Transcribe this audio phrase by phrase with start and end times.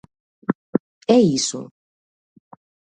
[1.17, 1.61] ¿É iso?